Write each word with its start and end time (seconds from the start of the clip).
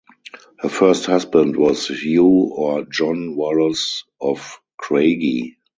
Her 0.57 0.69
first 0.69 1.05
husband 1.05 1.55
was 1.55 1.87
Hugh 1.89 2.23
or 2.25 2.85
John 2.85 3.35
Wallace 3.35 4.03
of 4.19 4.59
Craigie. 4.75 5.57